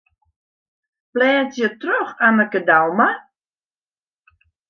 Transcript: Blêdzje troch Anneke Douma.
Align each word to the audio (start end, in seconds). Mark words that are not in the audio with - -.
Blêdzje 1.13 1.67
troch 1.81 2.11
Anneke 2.27 2.61
Douma. 2.69 3.09